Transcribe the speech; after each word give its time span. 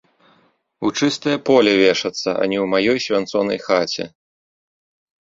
У 0.89 0.89
чыстае 0.99 1.35
поле 1.51 1.71
вешацца, 1.83 2.17
а 2.17 2.43
не 2.55 2.59
ў 2.63 2.65
маёй 2.75 2.97
свянцонай 3.07 3.59
хаце. 3.71 4.03